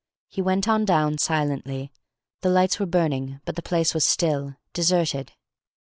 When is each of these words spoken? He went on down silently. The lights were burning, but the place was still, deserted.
He 0.29 0.41
went 0.41 0.67
on 0.67 0.83
down 0.83 1.19
silently. 1.19 1.91
The 2.41 2.49
lights 2.49 2.79
were 2.79 2.87
burning, 2.87 3.39
but 3.45 3.55
the 3.55 3.61
place 3.61 3.93
was 3.93 4.03
still, 4.03 4.55
deserted. 4.73 5.33